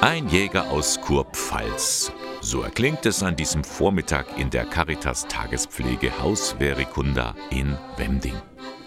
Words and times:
Pfleger 0.00 0.70
aus 0.70 1.00
Kurpfalz. 1.00 2.12
So 2.40 2.62
erklingt 2.62 3.04
es 3.04 3.24
an 3.24 3.34
diesem 3.34 3.64
Vormittag 3.64 4.38
in 4.38 4.48
der 4.48 4.64
Caritas 4.64 5.26
Tagespflege 5.26 6.16
Haus 6.20 6.52
Verikunda 6.52 7.34
in 7.50 7.76
Wemding. 7.96 8.36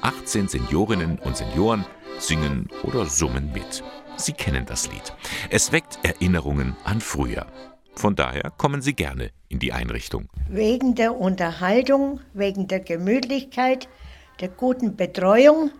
18 0.01 0.47
Seniorinnen 0.47 1.19
und 1.19 1.35
Senioren 1.35 1.85
singen 2.17 2.69
oder 2.83 3.05
summen 3.05 3.51
mit. 3.51 3.83
Sie 4.15 4.31
kennen 4.31 4.65
das 4.65 4.89
Lied. 4.89 5.13
Es 5.49 5.73
weckt 5.73 5.99
Erinnerungen 6.03 6.77
an 6.85 7.01
früher. 7.01 7.45
Von 7.93 8.15
daher 8.15 8.49
kommen 8.57 8.81
Sie 8.81 8.93
gerne 8.93 9.31
in 9.49 9.59
die 9.59 9.73
Einrichtung. 9.73 10.29
Wegen 10.47 10.95
der 10.95 11.19
Unterhaltung, 11.19 12.21
wegen 12.33 12.69
der 12.69 12.79
Gemütlichkeit, 12.79 13.89
der 14.39 14.47
guten 14.47 14.95
Betreuung 14.95 15.71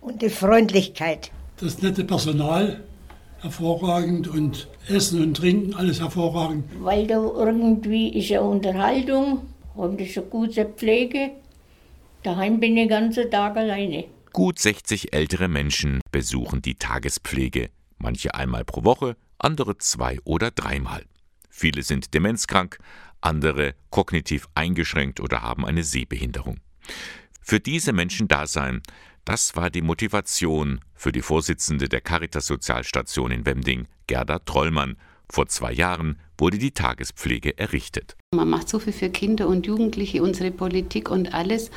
und 0.00 0.20
der 0.20 0.30
Freundlichkeit. 0.30 1.30
Das 1.60 1.80
nette 1.80 2.02
Personal, 2.02 2.82
hervorragend 3.44 4.26
und 4.26 4.68
Essen 4.88 5.22
und 5.22 5.36
Trinken, 5.36 5.74
alles 5.74 6.00
hervorragend. 6.00 6.64
Weil 6.80 7.06
da 7.06 7.16
irgendwie 7.16 8.08
ist 8.18 8.30
ja 8.30 8.40
Unterhaltung 8.40 9.42
und 9.74 10.00
ist 10.00 10.16
eine 10.16 10.26
gute 10.26 10.64
Pflege. 10.64 11.30
Daheim 12.22 12.58
bin 12.58 12.74
ich 12.76 12.84
den 12.84 12.88
ganzen 12.88 13.30
Tag 13.30 13.56
alleine. 13.56 14.06
Gut 14.32 14.58
60 14.58 15.12
ältere 15.12 15.48
Menschen 15.48 16.00
besuchen 16.10 16.62
die 16.62 16.76
Tagespflege, 16.76 17.68
manche 17.98 18.34
einmal 18.34 18.64
pro 18.64 18.82
Woche, 18.82 19.14
andere 19.38 19.76
zwei 19.76 20.18
oder 20.24 20.50
dreimal. 20.50 21.04
Viele 21.50 21.82
sind 21.82 22.14
demenzkrank, 22.14 22.78
andere 23.20 23.74
kognitiv 23.90 24.48
eingeschränkt 24.54 25.20
oder 25.20 25.42
haben 25.42 25.66
eine 25.66 25.84
Sehbehinderung. 25.84 26.60
Für 27.42 27.60
diese 27.60 27.92
Menschen 27.92 28.26
da 28.26 28.46
sein, 28.46 28.80
das 29.24 29.56
war 29.56 29.70
die 29.70 29.82
Motivation 29.82 30.80
für 30.94 31.10
die 31.10 31.22
Vorsitzende 31.22 31.88
der 31.88 32.00
Caritas 32.00 32.46
Sozialstation 32.46 33.30
in 33.30 33.46
Wemding, 33.46 33.86
Gerda 34.06 34.40
Trollmann. 34.40 34.96
Vor 35.30 35.46
zwei 35.46 35.72
Jahren 35.72 36.18
wurde 36.36 36.58
die 36.58 36.72
Tagespflege 36.72 37.56
errichtet. 37.58 38.16
Man 38.34 38.50
macht 38.50 38.68
so 38.68 38.78
viel 38.78 38.92
für 38.92 39.08
Kinder 39.08 39.48
und 39.48 39.66
Jugendliche, 39.66 40.22
unsere 40.22 40.50
Politik 40.50 41.10
und 41.10 41.32
alles. 41.32 41.70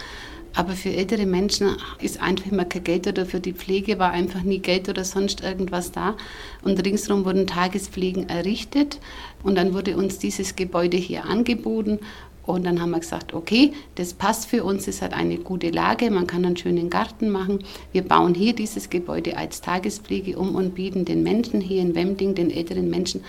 Aber 0.54 0.74
für 0.74 0.90
ältere 0.90 1.26
Menschen 1.26 1.78
ist 2.02 2.20
einfach 2.20 2.52
immer 2.52 2.66
kein 2.66 2.84
Geld 2.84 3.08
oder 3.08 3.26
für 3.26 3.40
die 3.40 3.54
Pflege 3.54 4.00
war 4.00 4.12
einfach 4.12 4.42
nie 4.42 4.60
Geld 4.60 4.90
oder 4.90 5.04
sonst 5.04 5.42
irgendwas 5.42 5.92
da. 5.92 6.18
Und 6.64 6.84
ringsherum 6.84 7.26
wurden 7.26 7.48
Tagespflegen 7.48 8.28
errichtet 8.28 9.00
und 9.44 9.56
dann 9.56 9.74
wurde 9.74 9.96
uns 9.98 10.18
dieses 10.20 10.56
Gebäude 10.56 10.98
hier 10.98 11.26
angeboten 11.26 12.00
und 12.48 12.66
dann 12.66 12.82
haben 12.82 12.92
wir 12.92 13.02
gesagt, 13.02 13.34
okay, 13.34 13.74
das 13.96 14.14
passt 14.14 14.48
für 14.48 14.64
uns, 14.64 14.88
es 14.88 15.02
hat 15.02 15.14
eine 15.14 15.38
gute 15.38 15.70
Lage, 15.70 16.10
man 16.10 16.28
kann 16.28 16.46
einen 16.46 16.56
schönen 16.56 16.90
Garten 16.90 17.30
machen. 17.30 17.60
Wir 17.92 18.04
bauen 18.04 18.34
hier 18.34 18.56
dieses 18.56 18.90
Gebäude 18.90 19.38
als 19.38 19.60
Tagespflege 19.60 20.38
um 20.38 20.56
und 20.56 20.74
bieten 20.74 21.04
den 21.04 21.24
Menschen 21.24 21.60
hier 21.60 21.82
in 21.82 21.94
Wemding, 21.94 22.36
den 22.36 22.50
älteren 22.50 22.90
Menschen, 22.90 23.24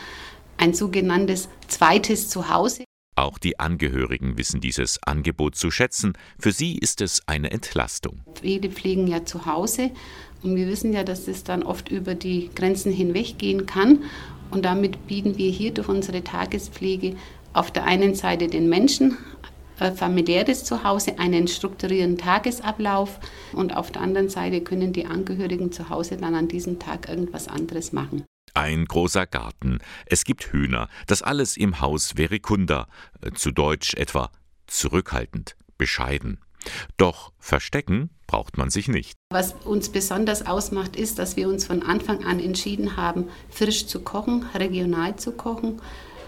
ein 0.57 0.73
sogenanntes 0.73 1.49
zweites 1.67 2.29
Zuhause. 2.29 2.85
Auch 3.17 3.39
die 3.39 3.59
Angehörigen 3.59 4.39
wissen 4.39 4.61
dieses 4.61 5.01
Angebot 5.05 5.57
zu 5.57 5.73
schätzen. 5.73 6.13
Für 6.39 6.53
sie 6.53 6.79
ist 6.79 7.01
es 7.01 7.21
eine 7.27 7.51
Entlastung. 7.51 8.21
Viele 8.41 8.71
pflegen 8.71 9.09
ja 9.09 9.25
zu 9.25 9.47
Hause 9.47 9.91
und 10.45 10.55
wir 10.55 10.69
wissen 10.69 10.93
ja, 10.93 11.03
dass 11.03 11.27
es 11.27 11.43
dann 11.43 11.65
oft 11.65 11.91
über 11.91 12.15
die 12.15 12.51
Grenzen 12.55 12.93
hinweggehen 12.93 13.67
kann. 13.67 14.05
Und 14.53 14.65
damit 14.65 15.09
bieten 15.09 15.37
wir 15.37 15.51
hier 15.51 15.75
durch 15.75 15.89
unsere 15.89 16.23
Tagespflege 16.23 17.17
auf 17.53 17.71
der 17.71 17.85
einen 17.85 18.15
Seite 18.15 18.47
den 18.47 18.69
Menschen, 18.69 19.17
äh, 19.81 19.93
familiäres 19.93 20.65
Zuhause, 20.65 21.19
einen 21.19 21.49
strukturierten 21.49 22.19
Tagesablauf 22.19 23.21
und 23.53 23.77
auf 23.77 23.93
der 23.93 24.03
anderen 24.03 24.29
Seite 24.29 24.61
können 24.61 24.93
die 24.93 25.07
Angehörigen 25.07 25.73
zu 25.73 25.89
Hause 25.89 26.17
dann 26.17 26.35
an 26.35 26.49
diesem 26.49 26.79
Tag 26.79 27.09
irgendwas 27.09 27.49
anderes 27.49 27.93
machen. 27.93 28.25
Ein 28.55 28.87
großer 28.87 29.27
Garten, 29.27 29.79
es 30.07 30.25
gibt 30.25 30.53
Hühner, 30.53 30.89
das 31.07 31.23
alles 31.23 31.57
im 31.57 31.81
Haus 31.81 32.13
Verikunda, 32.17 32.89
äh, 33.21 33.31
zu 33.33 33.53
Deutsch 33.53 33.95
etwa 33.95 34.31
zurückhaltend, 34.67 35.57
bescheiden. 35.77 36.41
Doch 36.97 37.33
verstecken 37.39 38.11
braucht 38.27 38.59
man 38.59 38.69
sich 38.69 38.89
nicht. 38.89 39.15
Was 39.33 39.53
uns 39.65 39.91
besonders 39.91 40.45
ausmacht, 40.45 40.97
ist, 40.97 41.19
dass 41.19 41.37
wir 41.37 41.49
uns 41.49 41.65
von 41.65 41.83
Anfang 41.83 42.25
an 42.25 42.41
entschieden 42.41 42.97
haben, 42.97 43.29
frisch 43.49 43.87
zu 43.87 44.01
kochen, 44.01 44.45
regional 44.55 45.17
zu 45.17 45.33
kochen 45.33 45.81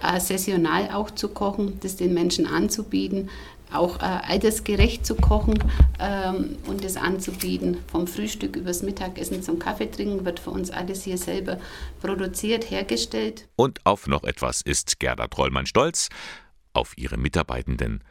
äh, 0.02 0.20
saisonal 0.20 0.90
auch 0.92 1.10
zu 1.10 1.28
kochen, 1.28 1.78
das 1.80 1.96
den 1.96 2.14
Menschen 2.14 2.46
anzubieten, 2.46 3.30
auch 3.72 4.00
äh, 4.00 4.04
altersgerecht 4.04 5.06
zu 5.06 5.14
kochen 5.14 5.58
ähm, 5.98 6.56
und 6.66 6.84
das 6.84 6.96
anzubieten. 6.96 7.78
Vom 7.90 8.06
Frühstück 8.06 8.56
übers 8.56 8.82
Mittagessen 8.82 9.42
zum 9.42 9.58
Kaffee 9.58 9.90
trinken 9.90 10.24
wird 10.24 10.40
für 10.40 10.50
uns 10.50 10.70
alles 10.70 11.04
hier 11.04 11.18
selber 11.18 11.58
produziert, 12.00 12.70
hergestellt. 12.70 13.48
Und 13.56 13.84
auf 13.84 14.06
noch 14.06 14.24
etwas 14.24 14.60
ist 14.62 14.98
Gerda 15.00 15.28
Trollmann 15.28 15.66
stolz, 15.66 16.08
auf 16.72 16.94
ihre 16.96 17.16
Mitarbeitenden 17.16 18.02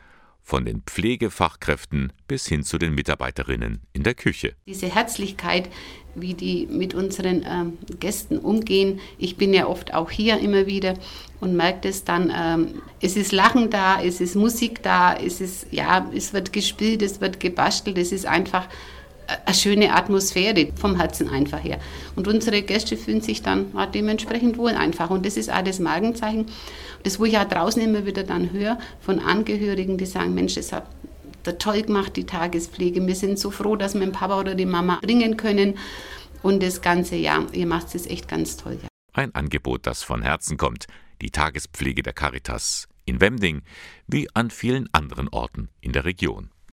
von 0.43 0.65
den 0.65 0.81
Pflegefachkräften 0.81 2.11
bis 2.27 2.47
hin 2.47 2.63
zu 2.63 2.77
den 2.77 2.95
Mitarbeiterinnen 2.95 3.81
in 3.93 4.03
der 4.03 4.15
Küche. 4.15 4.55
Diese 4.65 4.87
Herzlichkeit, 4.87 5.69
wie 6.15 6.33
die 6.33 6.67
mit 6.67 6.93
unseren 6.93 7.45
ähm, 7.47 7.77
Gästen 7.99 8.39
umgehen. 8.39 8.99
Ich 9.17 9.37
bin 9.37 9.53
ja 9.53 9.67
oft 9.67 9.93
auch 9.93 10.09
hier 10.09 10.39
immer 10.39 10.65
wieder 10.65 10.95
und 11.39 11.55
merke 11.55 11.87
das 11.87 12.03
dann, 12.03 12.33
ähm, 12.35 12.81
es 12.99 13.15
ist 13.15 13.31
Lachen 13.31 13.69
da, 13.69 14.01
es 14.01 14.21
ist 14.21 14.35
Musik 14.35 14.81
da, 14.83 15.15
es 15.15 15.39
ist, 15.39 15.67
ja, 15.71 16.09
es 16.13 16.33
wird 16.33 16.51
gespielt, 16.51 17.01
es 17.01 17.21
wird 17.21 17.39
gebastelt, 17.39 17.97
es 17.97 18.11
ist 18.11 18.25
einfach 18.25 18.67
eine 19.45 19.55
schöne 19.55 19.93
Atmosphäre 19.93 20.71
vom 20.75 20.95
Herzen 20.95 21.29
einfach 21.29 21.63
her. 21.63 21.79
Und 22.15 22.27
unsere 22.27 22.61
Gäste 22.61 22.97
fühlen 22.97 23.21
sich 23.21 23.41
dann 23.41 23.67
dementsprechend 23.93 24.57
wohl 24.57 24.71
einfach. 24.71 25.09
Und 25.09 25.25
das 25.25 25.37
ist 25.37 25.51
auch 25.51 25.63
das 25.63 25.79
Markenzeichen. 25.79 26.47
Das, 27.03 27.19
wo 27.19 27.25
ich 27.25 27.37
auch 27.37 27.47
draußen 27.47 27.81
immer 27.81 28.05
wieder 28.05 28.23
dann 28.23 28.51
höre 28.51 28.77
von 28.99 29.19
Angehörigen, 29.19 29.97
die 29.97 30.05
sagen, 30.05 30.33
Mensch, 30.33 30.55
das 30.55 30.71
hat 30.71 30.87
der 31.45 31.57
toll 31.57 31.83
gemacht, 31.83 32.15
die 32.15 32.25
Tagespflege. 32.25 33.05
Wir 33.05 33.15
sind 33.15 33.39
so 33.39 33.51
froh, 33.51 33.75
dass 33.75 33.93
wir 33.93 34.01
den 34.01 34.11
Papa 34.11 34.39
oder 34.39 34.55
die 34.55 34.65
Mama 34.65 34.99
bringen 35.01 35.37
können. 35.37 35.77
Und 36.41 36.61
das 36.63 36.81
ganze 36.81 37.15
Jahr, 37.15 37.45
ihr 37.53 37.65
macht 37.65 37.95
es 37.95 38.05
echt 38.05 38.27
ganz 38.27 38.57
toll. 38.57 38.79
Ja. 38.81 38.87
Ein 39.13 39.33
Angebot, 39.35 39.87
das 39.87 40.03
von 40.03 40.21
Herzen 40.21 40.57
kommt. 40.57 40.85
Die 41.21 41.31
Tagespflege 41.31 42.03
der 42.03 42.13
Caritas 42.13 42.87
in 43.05 43.19
Wemding 43.21 43.61
wie 44.07 44.27
an 44.33 44.51
vielen 44.51 44.87
anderen 44.93 45.27
Orten 45.29 45.69
in 45.81 45.91
der 45.91 46.05
Region. 46.05 46.51